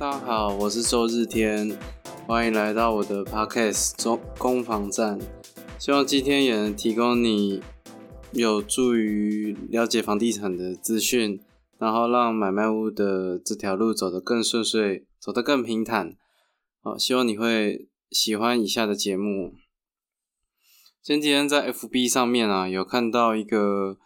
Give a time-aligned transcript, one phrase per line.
[0.00, 1.76] 大家好，我是周日天，
[2.26, 5.18] 欢迎来到我的 podcast 中攻防战。
[5.78, 7.62] 希望今天也能提供你
[8.32, 11.38] 有助于了解房地产的资讯，
[11.76, 16.16] 然后让买卖屋的这条路走得更顺遂，走得更平坦。
[16.80, 19.52] 好，希望你会喜欢以下的节目。
[21.02, 23.98] 前几天在 FB 上面啊，有看到一个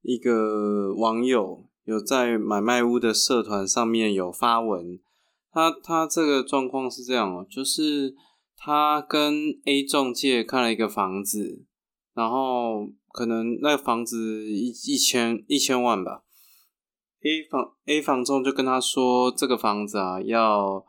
[0.00, 4.98] 一个网友有在买卖屋的社团上面有发文，
[5.52, 8.14] 他他这个状况是这样哦，就是
[8.56, 11.64] 他跟 A 中介看了一个房子，
[12.14, 16.22] 然后可能那个房子一一千一千万吧
[17.22, 20.86] ，A 房 A 房仲就跟他说这个房子啊要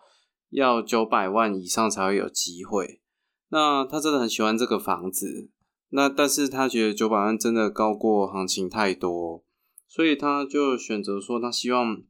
[0.50, 3.02] 要九百万以上才会有机会。
[3.50, 5.52] 那他真的很喜欢这个房子，
[5.90, 9.44] 那但是他觉得九百万真的高过行情太多，
[9.88, 12.02] 所以他就选择说他希望，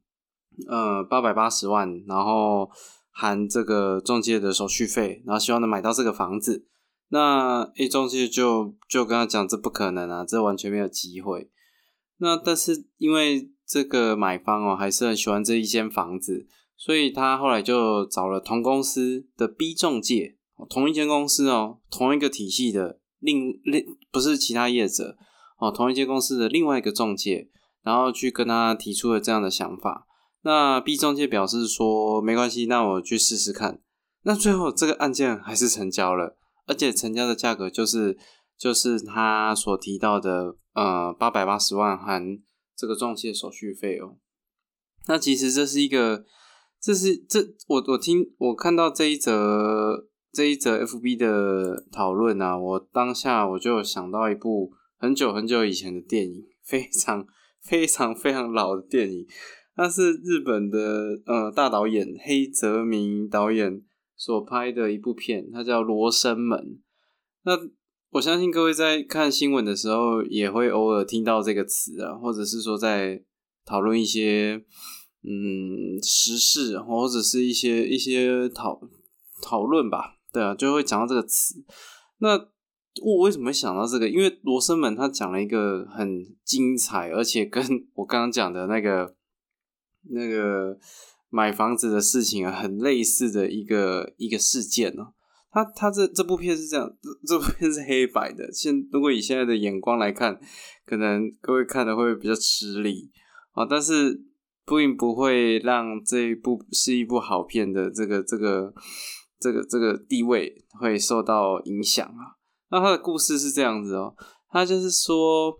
[0.68, 2.68] 呃八百八十万，然后
[3.10, 6.66] 含这个中介的手续费，然后希望能买到这个房子。
[7.08, 11.50] 那 A 中介就就跟他讲这不可能啊，这完全没有机会。
[12.18, 20.38] 那但是因为这个买方哦还是很喜欢这一间房子，所以他后来就找了同公司的 B 中介。
[20.70, 25.16] 同一间公司哦，同一个体系的另另不是其他业者
[25.58, 27.50] 哦，同一间公司的另外一个中介，
[27.82, 30.06] 然后去跟他提出了这样的想法。
[30.44, 33.80] 那 B 中介表示说没关系，那我去试试看。
[34.22, 38.16] 那最后这个案件还是成交了，而且成交的价格就是
[38.56, 42.38] 就是他所提到的呃八百八十万含
[42.76, 44.16] 这个中介手续费哦。
[45.06, 46.24] 那其实这是一个，
[46.80, 50.08] 这是这我我听我看到这一则。
[50.36, 57.24] 这一则 FB 的讨论啊，我当下我就想到一部很久很久以前的电影，非常
[57.62, 59.24] 非常非常老的电影，
[59.76, 63.82] 那是日本的呃大导演黑泽明导演
[64.16, 66.58] 所拍的一部片，它叫《罗生门》。
[67.44, 67.58] 那
[68.10, 73.22] 我相信各位在看新闻的时候，也会偶尔听到这个词啊，或者是说在
[73.64, 74.64] 讨论一些
[75.22, 78.80] 嗯时事，或者是一些一些讨
[79.42, 80.16] 讨论吧。
[80.32, 81.64] 对啊，就会讲到这个词。
[82.18, 82.38] 那
[83.02, 84.08] 我为什么会想到这个？
[84.08, 87.62] 因为罗生门他讲了一个很精彩，而且跟
[87.94, 89.16] 我刚刚讲的那个
[90.10, 90.76] 那个
[91.30, 95.12] 买房子的事情啊，很类似的一个一个事件哦。
[95.50, 96.90] 他他这这部片是这样，
[97.26, 98.52] 这部片是黑白的。
[98.52, 100.40] 现如果以现在的眼光来看，
[100.84, 103.10] 可能各位看的会比较吃力
[103.52, 104.20] 啊，但是
[104.66, 108.74] 并不会让这一部是一部好片的这个这个。
[109.40, 112.40] 这个这个地位会受到影响啊。
[112.70, 114.14] 那他的故事是这样子哦，
[114.48, 115.54] 他就是说，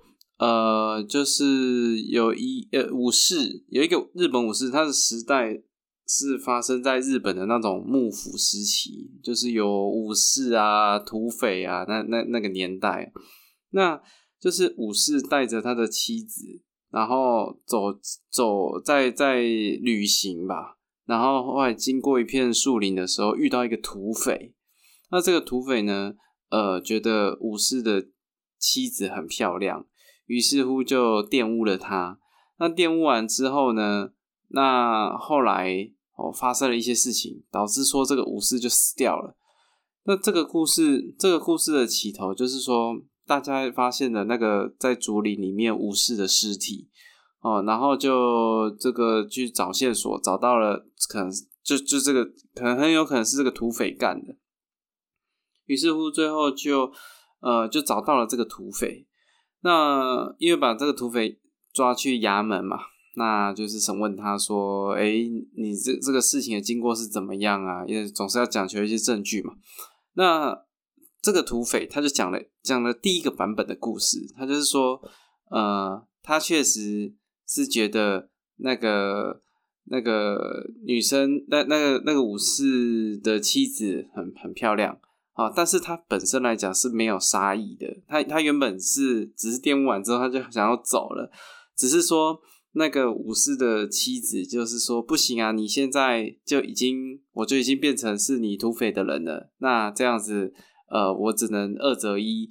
[0.45, 5.63] 呃，就是有一呃武士，有一个日本武士，他的时代
[6.07, 13.11] 是发生在日本的那种幕府时期，就是有武士啊、土匪啊，那那那个年代，
[13.71, 13.99] 那
[14.39, 16.43] 就是武士带着他的妻子，
[16.91, 17.99] 然后走
[18.31, 20.77] 走在在旅行吧。
[21.07, 24.55] 然后后来经过一片树林的时候，遇到一个土匪。
[25.11, 26.17] 那这个土匪呢，
[26.51, 28.09] 呃，觉得武士的
[28.59, 29.87] 妻子很漂亮，
[30.27, 32.19] 于是乎就玷污了他。
[32.59, 34.11] 那玷污完之后呢，
[34.49, 39.37] 那后来哦发生了一些事情，导致说这个武士就死掉了。
[40.05, 42.95] 那这个故事，这个故事的起头就是说，
[43.27, 46.89] 大家发现了那个在竹林里面武士的尸体。
[47.41, 51.31] 哦，然后就这个去找线索，找到了，可能
[51.63, 52.25] 就就这个，
[52.55, 54.35] 可能很有可能是这个土匪干的。
[55.67, 56.91] 于是乎，最后就
[57.41, 59.07] 呃就找到了这个土匪。
[59.65, 61.41] 那因为把这个土匪
[61.73, 62.79] 抓去衙门嘛，
[63.17, 65.11] 那就是审问他说：“哎，
[65.57, 67.85] 你这这个事情的经过是怎么样啊？
[67.89, 69.55] 因为总是要讲求一些证据嘛。”
[70.15, 70.63] 那
[71.21, 75.03] 这个土匪他就讲了讲了第一个版本的故事，他就是说，
[75.51, 77.15] 呃，他确实。
[77.47, 79.43] 是觉得那个
[79.85, 84.99] 那个女生，那那个那个武士的妻子很很漂亮
[85.35, 91.31] 啊，但是他本身来讲是没有杀意的，他他原本是只是玷污完之后他就想要走了，
[91.77, 92.41] 只是说
[92.73, 100.53] 那个武士的妻子就是说不行啊，你现在就已经我就已经变成是你土匪的人了，那这样子
[100.91, 102.49] 呃我只能二择一，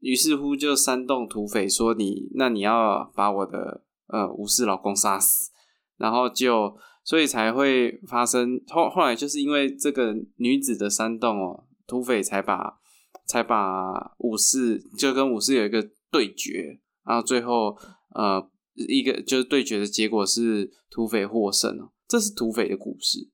[0.00, 3.82] 于是乎就煽动土匪说你那你要把我的。
[4.10, 5.50] 呃，武士老公杀死，
[5.98, 12.78] 然后就所以才会发生后后来就是因为这个女子的煽动哦，土匪才把
[13.26, 17.76] 才把武士就跟武士有一个对决，然后最后
[18.14, 23.28] 呃一个就是对决的结果是土匪获胜哦，这是土匪的故事。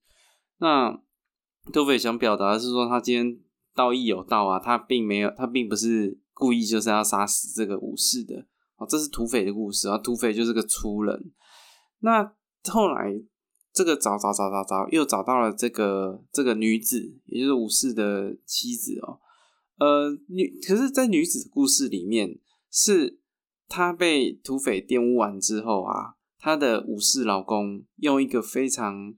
[0.59, 0.99] 那
[1.73, 3.39] 土匪想表达的是说，他今天
[3.75, 8.47] 道义有道啊，他并没有，他并不是故意就是要杀死这个武士的。
[8.77, 11.33] 哦，这是土匪的故事啊，土匪就是个粗人。
[12.01, 12.33] 那
[12.71, 13.13] 后来
[13.75, 19.19] 这个找找找找找，又找到了这个这个女子，也就是武士的妻子哦。
[19.79, 22.39] 呃，女可是，在女子的故事里面，
[22.71, 23.19] 是
[23.69, 29.13] 她被土匪玷污完之后啊，她的武士老公用一个非常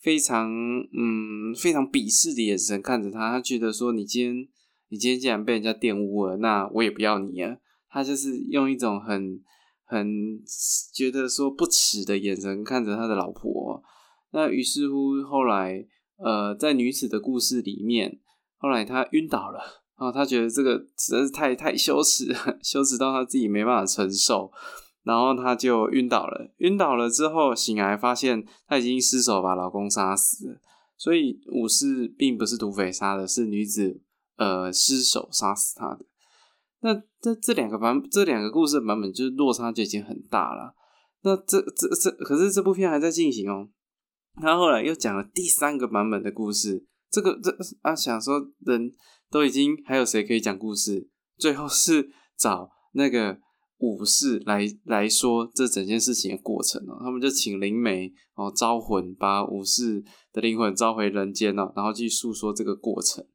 [0.00, 4.48] 非常嗯非常鄙视的眼神看着她，他觉得说，你今天
[4.88, 7.58] 你今天既然被人家玷污了，那我也不要你啊。
[7.90, 9.38] 他就是用一种很
[9.84, 10.42] 很
[10.94, 13.82] 觉得说不耻的眼神看着他的老婆。
[14.30, 15.86] 那于是乎，后来
[16.18, 18.20] 呃，在女子的故事里面，
[18.58, 19.58] 后来她晕倒了
[19.98, 24.52] 然后她觉得这个实在是太太羞耻， 羞耻到她自己没办法承受，
[25.02, 26.52] 然后她就晕倒了。
[26.58, 30.60] 晕倒了之后醒来，发现她已经失手把老公杀死。
[30.96, 34.02] 所以武士并不是土匪杀的，是女子
[34.36, 36.04] 呃失手杀死他的。
[36.80, 40.74] 那这这两个版这两个故事版本就是落差就已经很大了。
[41.22, 43.68] 那这这这可是这部片还在进行哦。
[44.40, 46.86] 他后来又讲了第三个版本的故事。
[47.10, 48.92] 这个这啊想说人
[49.30, 51.08] 都已经还有谁可以讲故事？
[51.36, 53.38] 最后是找那个
[53.78, 56.98] 武士来来说这整件事情的过程哦。
[57.00, 63.26] 他们就请灵媒哦招魂，把武士的灵魂召回人间哦，然后去诉说这个过程。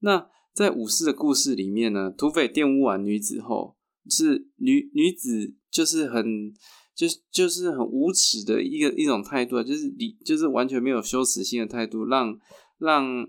[0.00, 0.28] 那。
[0.52, 3.76] 在武士的故事里面呢，土匪玷污完女子后，
[4.10, 6.52] 是女女子就是很
[7.00, 12.38] 就是就是很无耻的一个一种态度，就是你就是完全没有羞耻心的态度，让
[12.76, 13.26] 让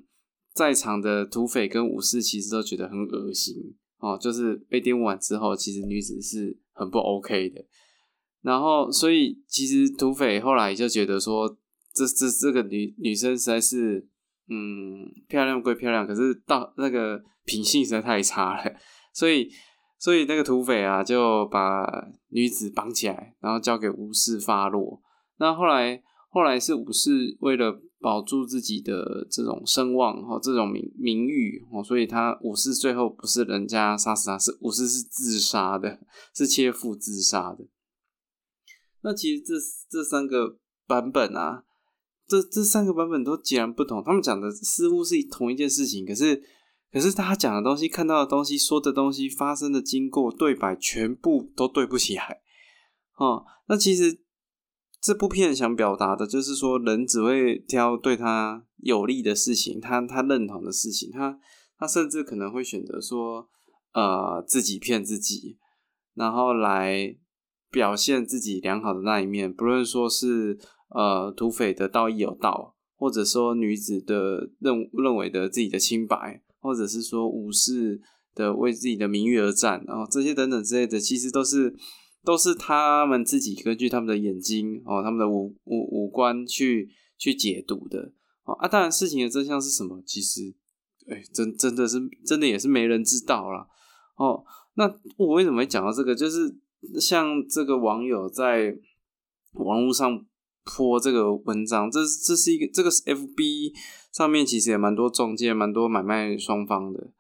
[0.54, 3.56] 在场的土匪跟武士其实都觉得很恶心
[4.00, 4.18] 哦。
[4.22, 7.64] 就是被玷污完之后，其实女子是很不 OK 的。
[8.42, 11.58] 然后，所以其实土匪后来就觉得说，
[11.94, 14.10] 这这这个女女生实在是。
[14.54, 18.76] 嗯，漂亮归漂亮，可是到那个品性实在太差了，
[19.14, 19.50] 所以
[20.02, 21.86] 所以那个土匪啊就把
[22.30, 25.00] 女子绑起来，然后交给武士发落。
[25.38, 36.00] 那后来后来是武士为了保住自己的这种声望和，这种名名誉哦，所以他武士最后不是人家杀死他，是武士是自杀的，
[36.34, 37.68] 是切腹自杀的。
[39.04, 39.54] 那其实这
[39.88, 40.58] 这三个
[40.88, 41.64] 版本啊。
[42.28, 46.42] 这这三个版本都截然不同，他们讲的似乎是同一件事情，可是
[46.92, 52.42] 可是他讲的东西、看到的东西、说的东西、发生的经过、对白，全部都对不起来。
[53.18, 54.22] 哦，那其实
[55.02, 61.40] 这部片想表达的就是说，人只会挑对他有利的事情，他他认同的事情，他
[61.78, 63.48] 他甚至可能会选择说，
[63.94, 65.58] 呃，自己骗自己，
[66.14, 67.16] 然后来
[67.70, 70.60] 表现自己良好的那一面，不论说是。
[70.94, 78.00] 呃，土匪的道义有道，或者说女子的认认为的自己的清白，或者是说武士
[78.34, 81.76] 的为自己的名誉而战，然后这些等等之类的，其实都是
[82.24, 88.14] 都是他们自己根据他们的眼睛哦，他们的五五五官去去解读的
[88.46, 90.54] 哦啊，当然事情的真相是什么，其实
[91.10, 93.68] 哎，真真的是真的也是没人知道了
[94.16, 94.44] 哦。
[94.76, 94.86] 那
[95.18, 96.16] 我为什么会讲到这个？
[96.16, 96.56] 就是
[97.00, 98.78] 像这个网友在
[99.54, 100.26] 网络上。
[100.64, 103.74] 泼这个文章，这这是一个这个是 F B
[104.12, 107.12] 上面其实也蛮多中介，蛮多买卖双方的。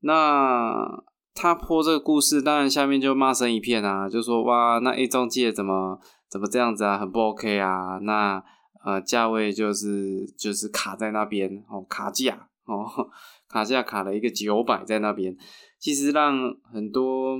[0.00, 1.02] 那
[1.34, 7.98] 他泼这个故事，当然下面就骂声一片啊，就说哇，那 A 中介怎么怎么这样子啊，很不 OK 啊。
[8.02, 8.42] 那
[8.84, 13.08] 呃价位就是就是卡在那边哦，卡价哦，
[13.48, 15.36] 卡价卡了一个九百在那边，
[15.78, 17.38] 其实让很多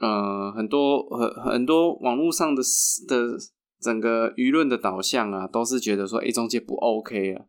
[0.00, 2.62] 呃很多很很多网络上的
[3.06, 3.38] 的。
[3.80, 7.46] 整个舆论的导向啊，都是觉得说 A 中介不 OK 啊。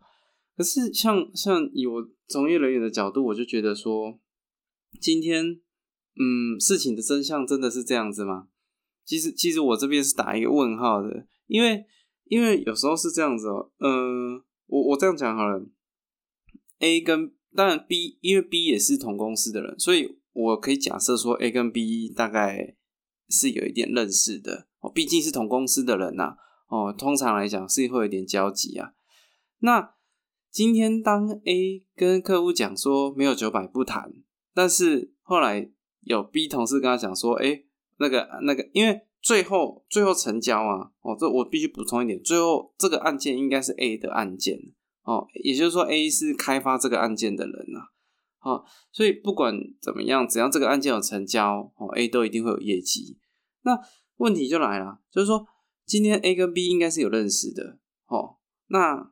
[0.55, 4.19] 可是像像以我从业人员的角度，我就觉得说，
[4.99, 5.61] 今天
[6.15, 8.47] 嗯，事情的真相真的是这样子吗？
[9.05, 11.85] 其实其实我这边是打一个问号的，因为
[12.25, 13.71] 因为有时候是这样子哦。
[13.79, 15.65] 嗯，我我这样讲好了
[16.79, 22.75] ，A 跟当然 B，因为 B 也是同公司的人，所以我可以假设说 A 跟 B 大概
[23.29, 24.66] 是有一点认识的。
[24.79, 26.35] 哦，毕竟是同公司的人呐，
[26.67, 28.93] 哦，通常来讲是会有点交集啊。
[29.59, 29.95] 那
[30.51, 34.11] 今天当 A 跟客户讲说没有九百不谈，
[34.53, 37.63] 但是后来有 B 同事跟他讲说，哎，
[37.97, 44.57] 那个那个，因为最后最后成交啊，哦，这我必须补充一点，最后这个案件应该是 A 的案件
[45.03, 47.79] 哦，也就是说 A 是开发这个案件的人呐，
[48.37, 53.17] 好，所以不管怎么样，只要这个案件有成交，哦，A 都一定会有业绩。
[53.63, 53.77] 那
[54.17, 55.47] 问题就来了，就是说
[55.85, 59.11] 今天 A 跟 B 应该是有认识的，哦，那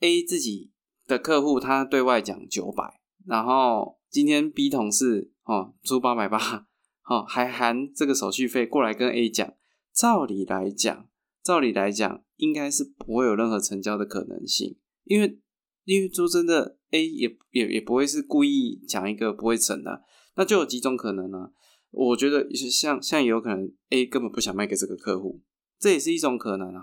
[0.00, 0.72] A 自己
[1.06, 6.66] 的客户他对外讲九百，然后今天 B 同事哦出八百八，
[7.04, 9.54] 哦还含这个手续费过来跟 A 讲，
[9.94, 11.08] 照理来讲，
[11.42, 15.38] 照理来讲应该是不会有任何成交的可能性，因为
[15.84, 20.02] 因为说真的，A 也也也不会是故意讲一个不会成的，
[20.34, 21.52] 那就有几种可能呢？
[21.96, 25.40] 我觉得像像有可能 A 根本不想卖给这个客户，
[25.78, 26.82] 这也是一种可能啊。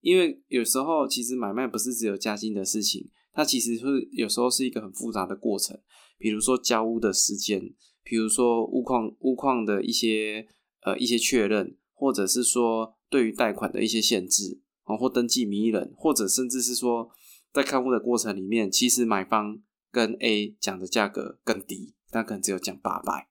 [0.00, 5.78] 因为有时候其实买卖不是只有加薪的事情，它其实是有时候是一个很复杂的过程。
[6.18, 7.72] 比如说交屋的时间，
[8.02, 10.48] 比如说屋况屋况的一些
[10.82, 17.08] 呃一些确认，或者是说对于贷款的一些限制啊，或登记名义人，或者甚至是说
[17.52, 19.62] 在看屋的过程里面，其实买方
[19.92, 23.28] 跟 A 讲的价格更低，但可能只有讲八百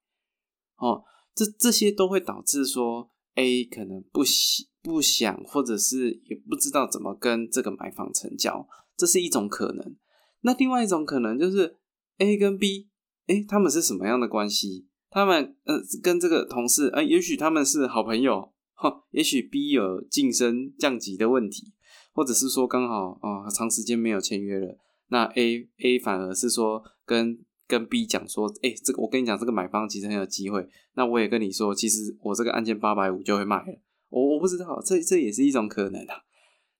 [0.77, 1.03] 哦。
[1.37, 8.67] 这这些都会导致说 A 可能不喜不想，或者是也不知道怎么跟这个买方成交，
[8.97, 9.95] 这是一种可能。
[10.41, 11.77] 那另外一种可能就是
[12.17, 12.89] A 跟 B，
[13.27, 14.87] 哎，他们是什么样的关系？
[15.11, 21.71] 他们呃跟这个同事，呃，也许他们是好朋友，哈，也许 B 有晋升降级的问题，
[22.13, 24.79] 或者是说刚好啊长时间没有签约了，
[25.09, 27.45] 那 A A 反而是说跟。
[27.67, 30.67] 跟 B 讲说，哎，这个我跟你讲，这个买方其实很有机会。
[30.95, 33.81] 那我也跟你说，其实我这个案件八百五就会卖了。
[34.09, 36.23] 我我不知道，这这也是一种可能啊，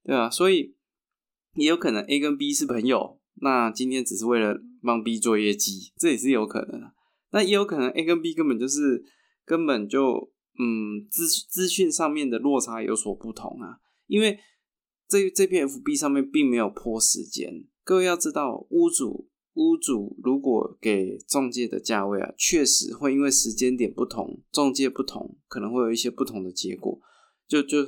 [0.04, 0.30] 对吧？
[0.30, 0.76] 所以
[1.56, 6.94] 也有可能 A 跟 B 是朋友，那今天只是为了帮 B 做业绩，这也是有可能啊。
[7.32, 9.04] 那也有可能 A 跟 B 根本就是
[9.46, 14.40] 根本就嗯资资讯上面的落差有所不同啊，因为
[15.10, 17.66] 这这篇 FB 上面并没有拖时间。
[17.84, 19.28] 各位要知道，屋主。
[19.58, 27.00] 屋主如果给中介的价位啊，确实会因为时间点不同，中介不同，可能会有一些不同的结果。
[27.48, 27.84] 就就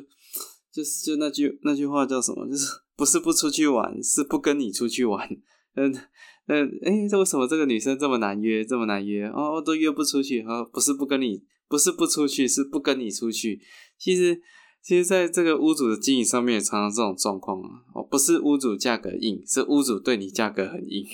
[0.72, 2.48] 就是就那句那句话叫什么？
[2.50, 5.30] 就是 不是不出去玩，是不跟你出去玩。
[5.76, 5.94] 嗯
[6.52, 9.28] 嗯，哎，这为什么这个女生这么难约，这么难约？
[9.28, 10.42] 哦，都约不出去。
[10.42, 13.62] 哦，不是不跟你，不是不出去，是不跟你出去。
[14.00, 14.42] 其实
[14.82, 17.70] 其实在这个屋主的经营上面，也常常这种状况啊。
[17.94, 21.06] 哦，不是屋主价格硬，是屋主对你价格很硬。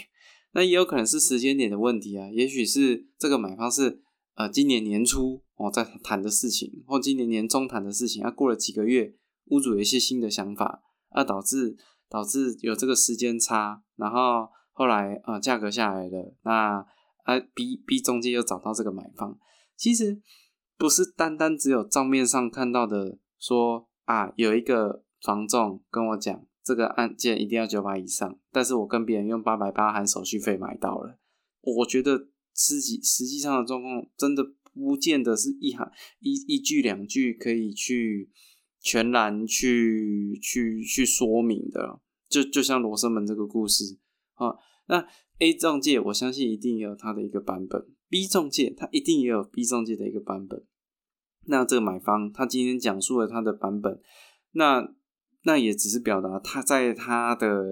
[0.55, 4.01] 那也有可能是时间点的问题啊，也许是这个买方是
[4.35, 9.13] 呃今年年初哦在谈的事情，或今年年中谈的事情，啊过了几个月，
[9.47, 11.75] 屋主有一些新的想法，啊导致
[12.09, 16.85] 导致有这个时间差，然后后来啊价格下来了，那
[17.25, 19.37] 啊逼逼中介又找到这个买方，
[19.75, 20.21] 其实
[20.77, 26.47] 不是单单只有账面上看到的说啊有一个房仲跟我讲。
[26.65, 31.19] 这个案件一定要九百以上，但是我跟别人用八百八含手续费买到了，
[31.61, 34.43] 我觉得自己实际上的状况真的
[34.73, 35.87] 不见得是一行
[36.21, 38.31] 一一句两句可以去
[38.79, 43.99] 全然去去去说明的，就就像罗生门这个故事
[44.33, 44.55] 啊，
[44.87, 45.05] 那
[45.37, 50.65] A 中介我相信一定有他的一个版本，B 中介他一定也有 B 中介的一个版本，
[51.45, 54.01] 那这个买方他今天讲述了他的版本，
[54.53, 54.94] 那。
[55.47, 57.63] 那也只是表达他在他的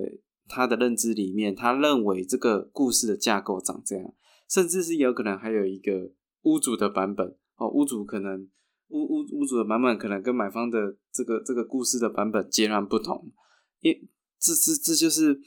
[0.48, 4.14] 他的认知里面，他认为这个故事的架构长这样，
[4.48, 6.12] 甚至是有可能还有一个
[6.44, 8.48] 屋主的版本哦，屋主可能
[8.90, 13.32] 屋屋屋主的版本可能跟买方的这个这个故事的版本截然不同，
[13.80, 13.92] 因
[14.40, 15.40] 这这这就是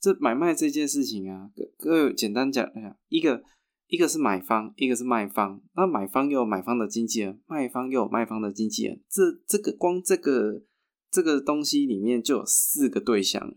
[0.00, 3.42] 这买卖这件事情啊，各位简单讲一下，一个
[3.88, 10.62] 一个是买方，一个是卖方，那买方又有买方的经纪人，卖方又有卖方的经纪人，这这个光这个。
[11.14, 13.54] 这个东西里面就有四个对象，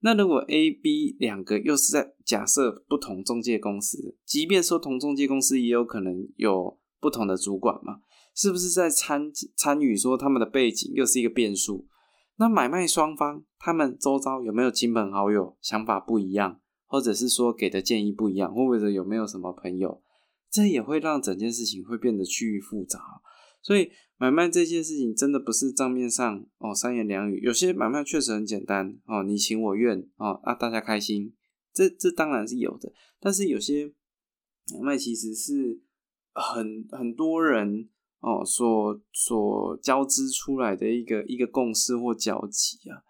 [0.00, 8.00] 那如果 A、B 两个又是在假设不同中介公司，即便说同中介公司也有可能有不同的主管嘛，
[8.34, 11.86] 是不是在参参与说他们的背景又是一个变数？
[12.36, 20.02] 那买卖双方他们周遭有没有亲朋好友想法不一样，或者是说给的建议不一样，或者有没有什么朋友，
[20.50, 22.98] 这也会让整件事情会变得趋于复杂，
[23.62, 23.88] 所以。
[24.20, 31.32] 买卖这件事情真的不是账面上哦三言两语，有些买卖确实很简单哦，你情我愿哦啊大家开心，
[31.72, 33.94] 这这当然是有的，但是有些
[34.74, 35.80] 买卖其实是
[36.32, 43.06] 很很多人哦所所交织出来的一个一个共识或交集啊。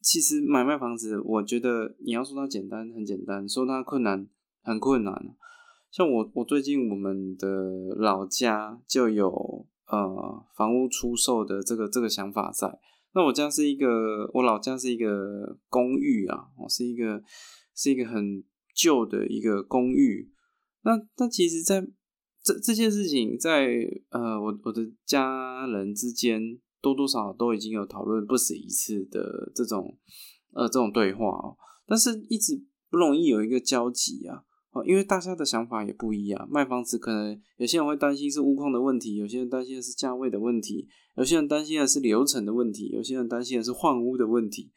[0.00, 4.26] 其实买卖房子，我觉得你要说它简单很简单，说它困难
[4.62, 5.36] 很困难。
[5.90, 7.46] 像我我最近我们的
[7.94, 9.66] 老家就有。
[9.90, 12.78] 呃，房屋出售的这个这个想法在，
[13.14, 17.22] 那我家是一个，我老家是一个公寓啊，我是一个
[17.74, 20.30] 是一个很旧的一个公寓。
[20.82, 21.80] 那那其实，在
[22.42, 23.68] 这这件事情，在
[24.10, 26.40] 呃，我我的家人之间
[26.82, 29.98] 多多少少都已经有讨论不止一次的这种
[30.52, 34.44] 呃这种对话哦，但是一直不容易有一个交集啊。
[34.70, 44.70] 哦，因为大家的想法也不一样，卖房子可能有些人会担心是物控的问题，有些人担心的是价位的问题，有些人担心的是流程的问题，有些人担心的是换屋的问题。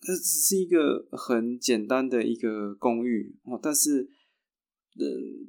[0.00, 4.08] 这只是一个很简单的一个公寓哦，但是，
[4.96, 5.06] 呃，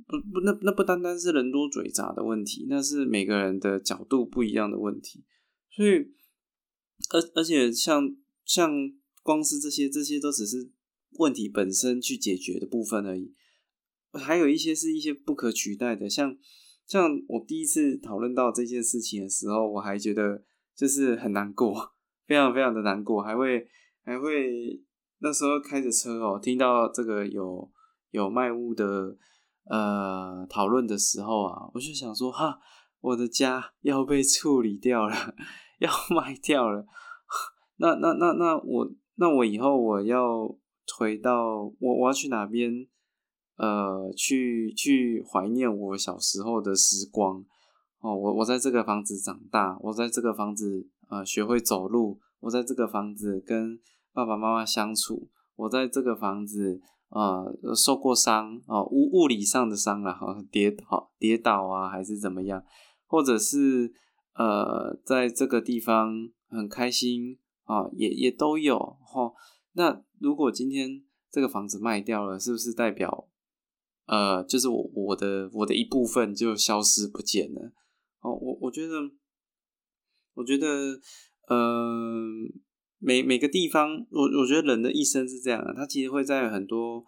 [0.07, 5.23] 不不，那那不单单是人多嘴杂的问题，那是每个人的角度不一样的问题。
[5.69, 5.91] 所以，
[7.11, 8.71] 而而且像像
[9.21, 10.71] 光是这些，这些都只是
[11.19, 13.35] 问题本身去解决的部分而已。
[14.13, 16.35] 还有一些是一些不可取代的，像
[16.85, 20.43] 像我第一次讨论到这件事情的时候，我还觉得
[20.75, 21.93] 就是很难过，
[22.25, 23.67] 非常非常的难过，还会
[24.03, 24.81] 还会
[25.19, 27.71] 那时候开着车哦，听到这个有
[28.09, 29.15] 有卖物的
[29.69, 32.57] 呃讨论的时候啊，我就想说哈，
[33.01, 35.15] 我的家要被处理掉了，
[35.77, 36.87] 要卖掉了，
[37.77, 40.57] 那那那那我那我以后我要
[40.97, 42.87] 回到我我要去哪边？
[43.59, 47.43] 呃，去去怀念我小时候的时光
[47.99, 53.77] 哦，我我在这个房子长大，我在这个房子呃学会走路，我在这个房子跟
[54.13, 62.63] 爸爸妈妈相处，我在这个房子呃受过伤哦，物物理上的伤啊， 哈，跌倒跌倒啊，还是怎么样，
[63.07, 63.93] 或者是
[64.35, 69.33] 呃在这个地方很开心啊，也也都有哈。
[69.73, 73.25] 那如果今天这个房子卖掉了，是不是代表？
[74.09, 77.71] 呃，就是我我的我的一部分就消失不见了。
[78.21, 78.95] 哦，我我觉得，
[80.33, 80.99] 我觉得，
[81.47, 82.19] 呃，
[82.97, 87.05] 每每个地方，我我觉得人的一生是这样的，他其实会在很多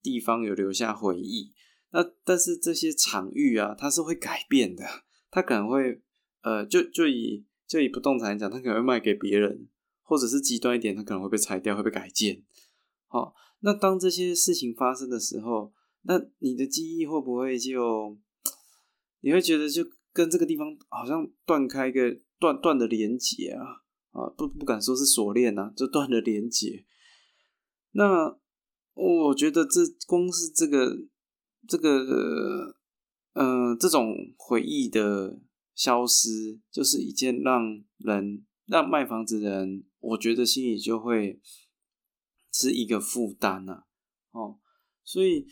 [0.00, 1.52] 地方有留下回忆。
[1.90, 4.84] 那但是这些场域啊，它是会改变的，
[5.32, 6.00] 它可能会，
[6.42, 9.68] 呃，就就以就以不动产来讲，它可能会卖给别人，
[10.02, 12.44] 或者是极端一点，它可能会被拆掉，会被改建。
[13.08, 15.72] 好，那当这些事情发生的时候。
[16.06, 18.18] 那你的记忆会不会就，
[19.20, 23.64] 你会觉得就跟这个地方好像断开一个断断的连接啊
[24.10, 26.84] 啊不不敢说是锁链呐，就断了连接。
[27.92, 28.38] 那
[28.92, 31.06] 我觉得这光是这个
[31.66, 32.76] 这个
[33.32, 35.40] 呃这种回忆的
[35.74, 41.40] 消失，就是一件让人让卖房子的人，我觉得心里就会
[42.52, 43.84] 是一个负担呐。
[44.32, 44.58] 哦，
[45.02, 45.46] 所以。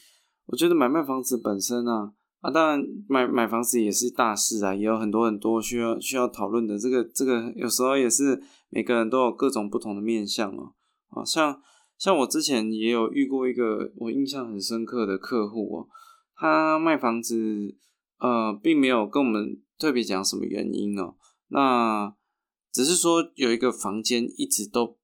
[0.52, 6.78] 我觉得买卖房子本身呢，啊，当然买买房子也是大事啊，也有很多很多需要需要讨论的。
[6.78, 8.38] 这个这个有时候也是
[8.68, 10.74] 每个人都有各种不同的面相哦。
[11.08, 11.58] 啊，像
[11.96, 15.88] 像我之前也有遇过一个我印象很深刻的客户哦，
[16.36, 17.74] 他卖房子
[18.18, 21.14] 呃，并没有跟我们特别讲什么原因哦，
[21.48, 22.14] 那
[22.70, 24.98] 只是说有一个房间一直都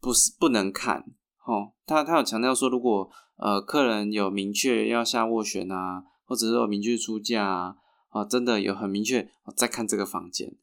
[0.00, 1.04] 不是不能看，
[1.46, 3.10] 哦，他他有强调说如果。
[3.36, 7.76] 呃，客人有明确要下斡旋啊，或者是有明确出价啊，
[8.10, 10.54] 啊，真的有很明确在看这个房间。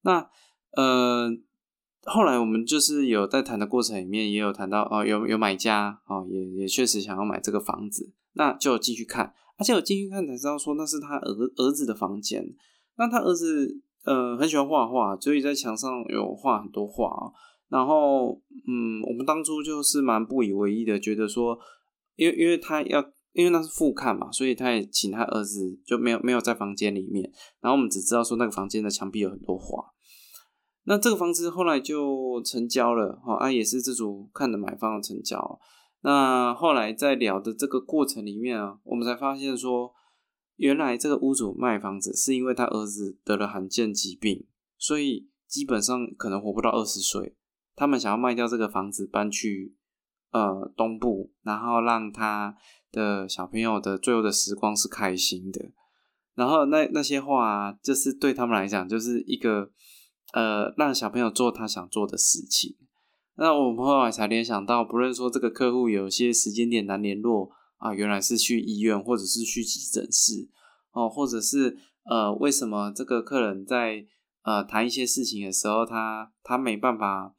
[0.00, 0.30] 那
[0.72, 1.30] 呃，
[2.04, 12.42] 后来我们就是有在谈的过程里面，也有谈到哦，有有买家哦，也也确实想要买这个房子，那就进去看，而且我进去看才知道说那是他儿儿子的房间。
[12.96, 17.28] 那他儿子呃很喜欢画画，所以在墙上有画很多画啊。
[17.68, 21.58] 然后嗯，我们当初就是蛮不以为意的，觉得说。
[22.16, 23.00] 因为因为他要，
[23.32, 27.30] 因为那是复看嘛，所以他也请他儿子就没有没有在房间里面。
[27.60, 29.92] 然后我们只知道说那个房间的墙壁有很多画。
[30.84, 35.60] 那这个房子后来就成交了，哈啊，也是这组看的买方的成交。
[36.02, 39.92] 那后来在聊的这个过程里面啊，我们才发现说，
[40.56, 44.46] 原来这个屋主卖房子是因为他儿子得了罕见疾病，
[44.78, 47.36] 所以基本上可能活不到二十岁。
[47.74, 49.74] 他们想要卖掉这个房子，搬去。
[50.36, 52.54] 呃，东部，然后让他
[52.92, 55.72] 的小朋友的最后的时光是开心的。
[56.34, 59.70] 然后那那些话，就是对他们来讲，就是一个
[60.34, 62.76] 呃，让小朋友做他想做的事情。
[63.36, 70.50] 那我们后来才联想到，不论说这个客户有些时间点难联络啊，原来是去医院，或者是去急诊室
[70.92, 74.04] 哦，或者是呃，为什么这个客人在
[74.42, 77.34] 呃谈一些事情的时候，他他没办法。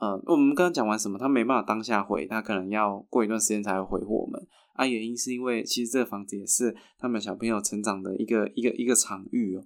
[0.00, 1.18] 呃，我们刚刚讲完什么？
[1.18, 4.48] 他没办法当下回，他可能要过一段时间才会回复我们。
[4.72, 9.62] 啊，原因是因为其实这个房子也是他们小朋友成长的一个一个一个场域哦。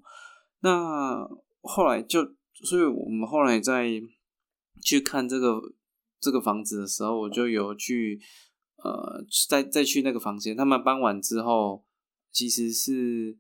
[0.60, 1.24] 那
[1.60, 2.20] 后来就，
[2.64, 3.88] 所以我们后来在
[4.82, 5.60] 去看这个
[6.18, 8.20] 这个房子的时候，我就有去
[8.82, 10.56] 呃，再再去那个房间。
[10.56, 11.84] 他们搬完之后，
[12.32, 13.38] 其实是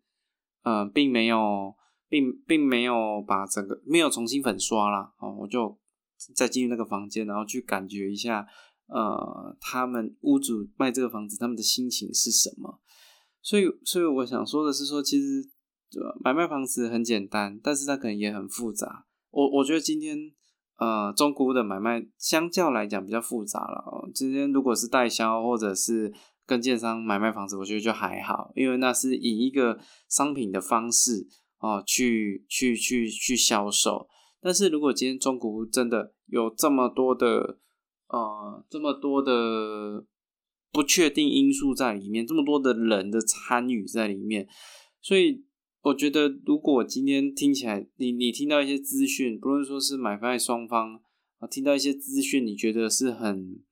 [0.62, 1.74] 呃，并没有，
[2.08, 5.12] 并并没有把整个没有重新粉刷啦。
[5.18, 5.76] 哦，我就。
[6.34, 8.46] 再进入那个房间，然后去感觉一下，
[8.86, 12.80] 呃，他们屋主卖这个房子，他们的心情是什么？
[13.42, 15.50] 所以，所以我想说的是，说其实
[16.22, 19.06] 买卖房子很简单，但是它可能也很复杂。
[19.30, 20.16] 我我觉得今天，
[20.78, 23.84] 呃，中古的买卖相较来讲比较复杂了。
[23.86, 26.12] 哦，今天如果是代销或者是
[26.46, 31.26] 跟建商买卖房子，我觉得就还好，因为那是以一个商品的方式
[31.58, 34.08] 哦去去去去销售。
[34.44, 37.58] 但是如果今天中国真的有这么多的
[38.08, 40.06] 呃这么多的。
[40.74, 44.48] 不确定因素在里面，这么多的人的参与在里面，
[45.00, 45.44] 所以
[45.82, 51.00] 我觉得，如果今天听起来，你你听到一些资讯，不论说是买卖双方
[51.38, 53.62] 啊，听到一些资讯，你觉得是很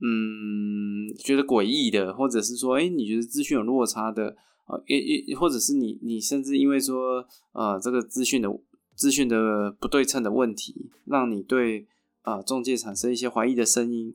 [0.00, 8.48] 嗯，觉得诡异的，或者是说，哎，你觉得资讯有落差的啊，也也或者是你你甚至因为说，呃，这个资讯的
[8.94, 11.86] 资讯的不对称的问题，让你对
[12.22, 14.14] 啊中介产生一些怀疑的声音，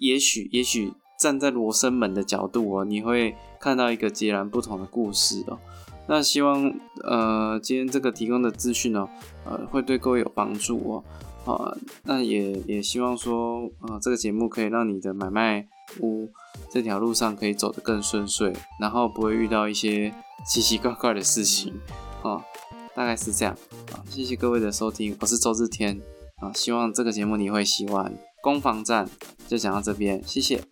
[0.00, 0.92] 也许也许。
[1.18, 5.58] 站在罗生门的角度哦，你会看到一个截然不同的故事哦。
[6.06, 6.72] 那希望
[7.02, 9.08] 呃今天这个提供的资讯呢，
[9.44, 11.04] 呃会对各位有帮助哦。
[11.44, 15.66] 啊，那也也希望说啊这个节目可以让你的买卖
[15.98, 16.30] 屋
[16.70, 20.14] 这条路上可以走得更顺遂，然后不会遇到一些
[20.46, 21.74] 奇奇怪怪的事情
[22.22, 22.40] 啊。
[22.98, 23.56] 大概是这样
[23.92, 24.02] 啊。
[24.10, 26.00] 谢谢各位的收听，我是周志天
[26.40, 26.52] 啊。
[26.52, 28.12] 希望这个节目你会喜欢。
[28.42, 29.08] 攻防战
[29.46, 30.64] 就讲到这边，谢谢。